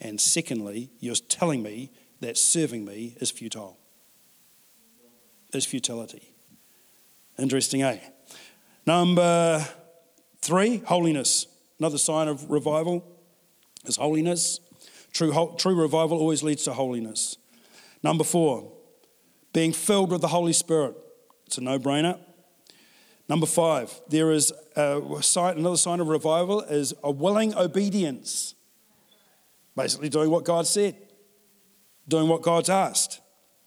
[0.00, 3.78] And secondly, you're telling me that serving me is futile,
[5.52, 6.32] is futility.
[7.38, 7.98] Interesting, eh?
[8.86, 9.66] Number
[10.40, 11.46] three, holiness.
[11.78, 13.04] Another sign of revival
[13.84, 14.60] is holiness.
[15.12, 17.36] True, true revival always leads to holiness.
[18.02, 18.72] Number four,
[19.52, 20.94] being filled with the Holy Spirit.
[21.46, 22.18] It's a no brainer.
[23.28, 24.52] Number five, there is
[25.20, 28.54] sign, another sign of revival is a willing obedience.
[29.74, 30.96] Basically, doing what God said,
[32.08, 33.20] doing what God's asked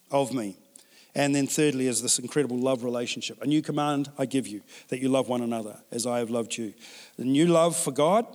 [0.10, 0.58] of me.
[1.14, 3.42] And then, thirdly, is this incredible love relationship.
[3.42, 6.58] A new command I give you that you love one another as I have loved
[6.58, 6.74] you.
[7.18, 8.26] A new love for God,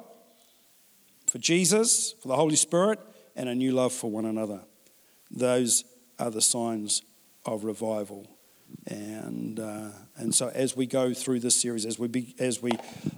[1.28, 3.00] for Jesus, for the Holy Spirit,
[3.34, 4.60] and a new love for one another.
[5.30, 5.84] Those
[6.18, 7.02] are the signs
[7.46, 8.28] of revival.
[8.86, 12.72] And, uh, and so, as we go through this series, as we, be, as we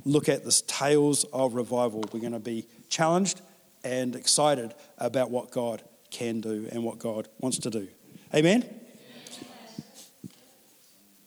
[0.05, 3.41] look at this tales of revival, we're going to be challenged
[3.83, 7.89] and excited about what God can do and what God wants to do.
[8.35, 8.65] Amen?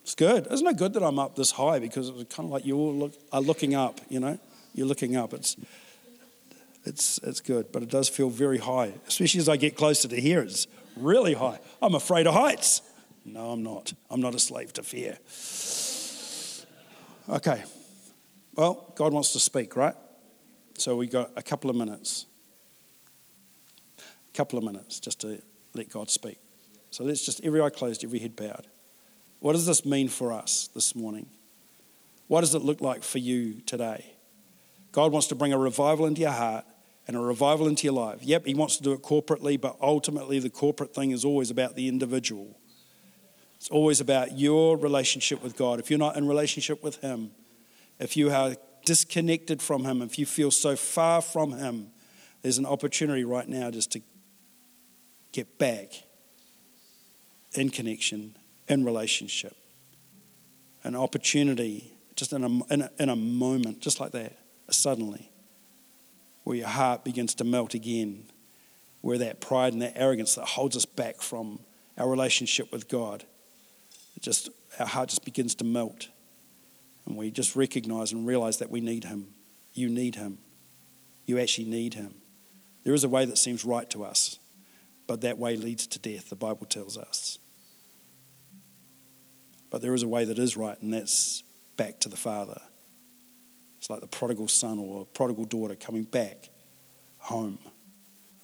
[0.02, 0.46] It's good.
[0.50, 1.78] Isn't it good that I'm up this high?
[1.78, 4.38] Because it's kind of like you all look, are looking up, you know?
[4.74, 5.32] You're looking up.
[5.32, 5.56] It's,
[6.84, 10.20] it's, it's good, but it does feel very high, especially as I get closer to
[10.20, 10.40] here.
[10.40, 10.66] It's
[10.96, 11.60] really high.
[11.80, 12.82] I'm afraid of heights.
[13.32, 13.92] No, I'm not.
[14.10, 15.18] I'm not a slave to fear.
[17.28, 17.62] Okay.
[18.54, 19.94] Well, God wants to speak, right?
[20.76, 22.26] So we got a couple of minutes.
[23.98, 25.40] A couple of minutes just to
[25.74, 26.38] let God speak.
[26.90, 28.66] So let's just, every eye closed, every head bowed.
[29.38, 31.26] What does this mean for us this morning?
[32.26, 34.04] What does it look like for you today?
[34.92, 36.64] God wants to bring a revival into your heart
[37.06, 38.22] and a revival into your life.
[38.22, 41.76] Yep, He wants to do it corporately, but ultimately the corporate thing is always about
[41.76, 42.59] the individual.
[43.60, 45.80] It's always about your relationship with God.
[45.80, 47.30] If you're not in relationship with Him,
[47.98, 48.56] if you are
[48.86, 51.88] disconnected from Him, if you feel so far from Him,
[52.40, 54.00] there's an opportunity right now just to
[55.32, 55.92] get back
[57.52, 58.34] in connection,
[58.66, 59.54] in relationship.
[60.82, 64.38] An opportunity just in a, in a, in a moment, just like that,
[64.70, 65.30] suddenly,
[66.44, 68.24] where your heart begins to melt again,
[69.02, 71.58] where that pride and that arrogance that holds us back from
[71.98, 73.26] our relationship with God
[74.20, 76.08] just our heart just begins to melt.
[77.06, 79.28] And we just recognize and realize that we need him.
[79.72, 80.38] You need him.
[81.26, 82.14] You actually need him.
[82.84, 84.38] There is a way that seems right to us,
[85.06, 87.38] but that way leads to death, the Bible tells us.
[89.70, 91.42] But there is a way that is right, and that's
[91.76, 92.60] back to the Father.
[93.78, 96.50] It's like the prodigal son or prodigal daughter coming back
[97.18, 97.58] home.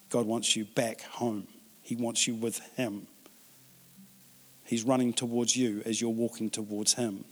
[0.08, 1.48] God wants you back home,
[1.82, 3.08] He wants you with Him.
[4.66, 7.24] He's running towards you as you're walking towards him.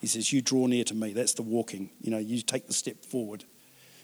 [0.00, 1.12] He says, You draw near to me.
[1.12, 1.90] That's the walking.
[2.00, 3.44] You know, you take the step forward.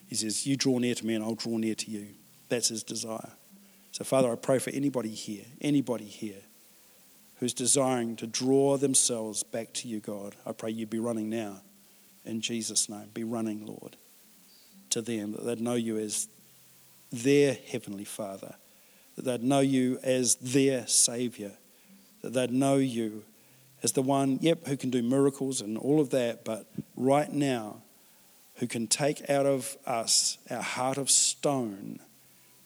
[0.09, 2.09] He says, You draw near to me and I'll draw near to you.
[2.49, 3.33] That's his desire.
[3.93, 6.43] So, Father, I pray for anybody here, anybody here
[7.39, 10.35] who's desiring to draw themselves back to you, God.
[10.45, 11.61] I pray you'd be running now
[12.25, 13.11] in Jesus' name.
[13.14, 13.97] Be running, Lord,
[14.91, 16.29] to them, that they'd know you as
[17.12, 18.55] their Heavenly Father,
[19.14, 21.53] that they'd know you as their Savior
[22.25, 23.25] that they'd know you
[23.83, 26.66] as the one, yep, who can do miracles and all of that, but
[26.97, 27.83] right now,
[28.55, 31.99] who can take out of us our heart of stone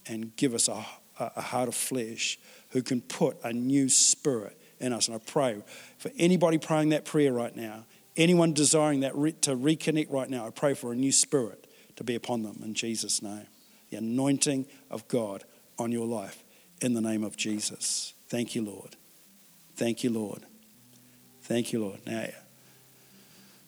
[0.06, 0.86] and give us a,
[1.18, 2.38] a heart of flesh,
[2.70, 5.08] who can put a new spirit in us.
[5.08, 5.60] And I pray
[5.98, 7.84] for anybody praying that prayer right now,
[8.16, 12.04] anyone desiring that re- to reconnect right now, I pray for a new spirit to
[12.04, 13.46] be upon them in Jesus' name.
[13.90, 15.42] The anointing of God
[15.78, 16.44] on your life
[16.80, 18.14] in the name of Jesus.
[18.28, 18.94] Thank you, Lord.
[19.78, 20.42] Thank you, Lord.
[21.42, 22.00] Thank you, Lord.
[22.04, 22.26] Now,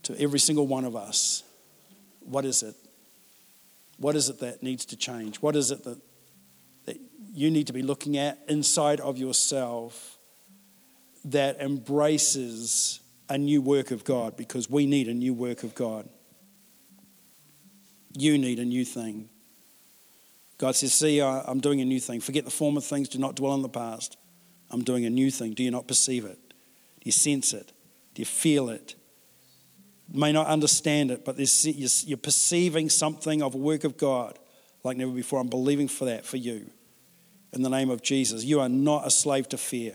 [0.03, 1.45] to every single one of us,
[2.19, 2.75] what is it?
[3.97, 5.37] What is it that needs to change?
[5.37, 6.01] What is it that,
[6.87, 7.01] that
[7.33, 10.19] you need to be looking at inside of yourself
[11.27, 12.99] that embraces
[13.29, 14.37] a new work of God?
[14.37, 16.09] Because we need a new work of God.
[18.19, 19.29] You need a new thing.
[20.59, 22.19] God says, See, I'm doing a new thing.
[22.21, 24.17] Forget the former things, do not dwell on the past.
[24.71, 25.53] I'm doing a new thing.
[25.55, 26.39] Do you not perceive it?
[26.49, 27.73] Do you sense it?
[28.15, 28.95] Do you feel it?
[30.13, 34.39] You may not understand it, but you're perceiving something of a work of God
[34.83, 35.41] like never before.
[35.41, 36.71] I'm believing for that for you.
[37.53, 39.95] In the name of Jesus, you are not a slave to fear.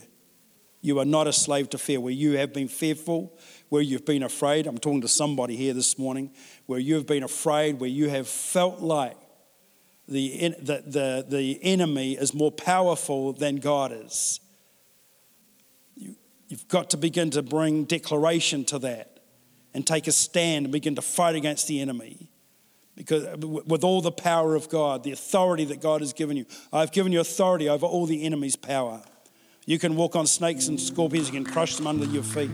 [0.82, 2.00] You are not a slave to fear.
[2.00, 3.34] Where you have been fearful,
[3.70, 6.32] where you've been afraid, I'm talking to somebody here this morning,
[6.66, 9.18] where you have been afraid, where you have felt like
[10.08, 14.40] the, the, the, the enemy is more powerful than God is.
[16.48, 19.20] You've got to begin to bring declaration to that
[19.74, 22.30] and take a stand and begin to fight against the enemy.
[22.96, 26.46] Because uh, with all the power of God, the authority that God has given you,
[26.72, 29.02] I've given you authority over all the enemy's power.
[29.66, 32.52] You can walk on snakes and scorpions, you can crush them under your feet,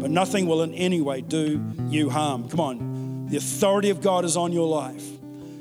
[0.00, 2.48] but nothing will in any way do you harm.
[2.48, 5.04] Come on, the authority of God is on your life.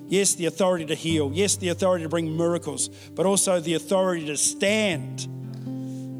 [0.07, 1.31] Yes, the authority to heal.
[1.33, 5.23] Yes, the authority to bring miracles, but also the authority to stand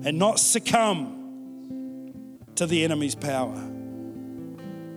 [0.06, 1.20] and not succumb
[2.62, 3.59] to the enemy's power.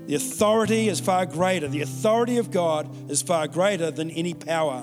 [0.07, 1.67] The authority is far greater.
[1.67, 4.83] The authority of God is far greater than any power.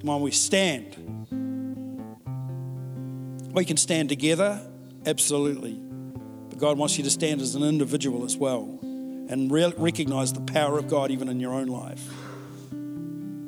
[0.00, 0.96] Come on, we stand.
[3.52, 4.60] We can stand together,
[5.06, 5.80] absolutely.
[6.50, 10.42] But God wants you to stand as an individual as well and re- recognize the
[10.42, 12.06] power of God even in your own life.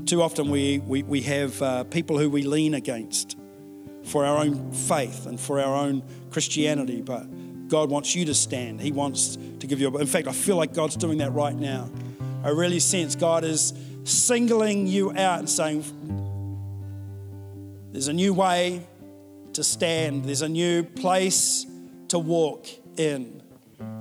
[0.06, 3.36] Too often we, we, we have uh, people who we lean against
[4.04, 6.02] for our own faith and for our own
[6.36, 7.26] Christianity, but
[7.66, 8.78] God wants you to stand.
[8.82, 9.88] He wants to give you.
[9.88, 11.88] A, in fact, I feel like God's doing that right now.
[12.44, 13.72] I really sense God is
[14.04, 15.82] singling you out and saying,
[17.90, 18.86] There's a new way
[19.54, 21.64] to stand, there's a new place
[22.08, 22.66] to walk
[22.98, 23.42] in,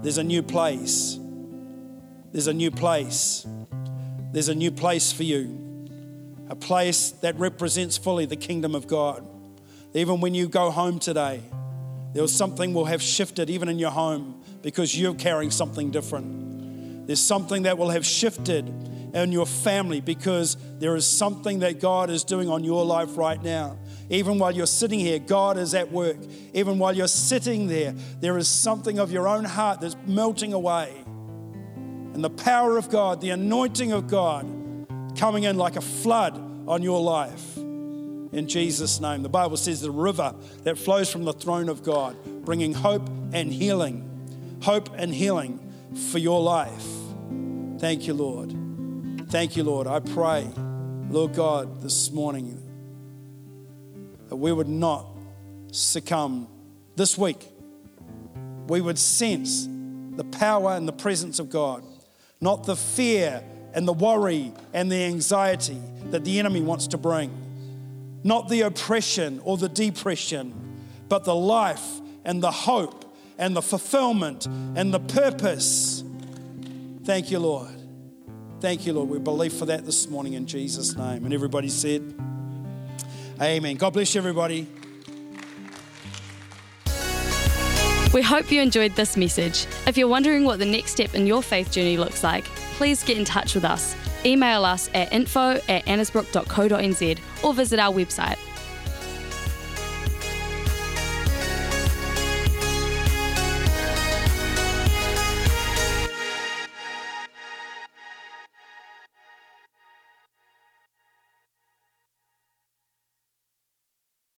[0.02, 1.18] there's a new place.
[2.34, 3.48] There's a new place.
[4.34, 5.88] There's a new place for you.
[6.50, 9.26] A place that represents fully the kingdom of God.
[9.94, 11.42] Even when you go home today,
[12.16, 17.08] there was something will have shifted even in your home because you're carrying something different.
[17.08, 18.70] There's something that will have shifted
[19.14, 23.44] in your family because there is something that God is doing on your life right
[23.44, 23.78] now.
[24.10, 26.16] Even while you're sitting here, God is at work.
[26.54, 30.94] Even while you're sitting there, there is something of your own heart that's melting away.
[31.76, 34.48] And the power of God, the anointing of God
[35.18, 37.58] coming in like a flood on your life
[38.36, 39.24] in Jesus' name.
[39.24, 43.52] The Bible says the river that flows from the throne of God, bringing hope and
[43.52, 44.60] healing.
[44.62, 45.60] Hope and healing
[46.12, 46.86] for your life.
[47.80, 48.54] Thank you, Lord.
[49.30, 49.88] Thank you, Lord.
[49.88, 50.50] I pray,
[51.10, 52.62] Lord God, this morning
[54.28, 55.08] that we would not
[55.72, 56.50] succumb
[56.98, 57.48] this week.
[58.68, 59.66] We would sense
[60.18, 61.84] the power and the presence of God,
[62.42, 63.42] not the fear
[63.74, 65.80] and the worry and the anxiety
[66.10, 67.45] that the enemy wants to bring
[68.26, 70.52] not the oppression or the depression,
[71.08, 76.04] but the life and the hope and the fulfillment and the purpose.
[77.04, 77.70] Thank you, Lord.
[78.60, 79.10] Thank you, Lord.
[79.10, 81.24] We believe for that this morning in Jesus' name.
[81.24, 82.16] And everybody said,
[83.40, 83.76] Amen.
[83.76, 84.68] God bless you, everybody.
[88.12, 89.68] We hope you enjoyed this message.
[89.86, 92.46] If you're wondering what the next step in your faith journey looks like,
[92.78, 93.96] please get in touch with us
[94.26, 98.38] email us at info at annesbrook.co.nz or visit our website